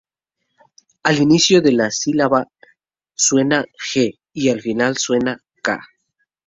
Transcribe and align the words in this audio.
Al 1.03 1.19
inicio 1.21 1.61
de 1.61 1.73
la 1.73 1.91
sílaba 1.91 2.47
suena 3.13 3.63
"g" 3.93 4.17
y 4.33 4.49
al 4.49 4.59
final 4.59 4.97
suena 4.97 5.39
"k". 5.61 5.77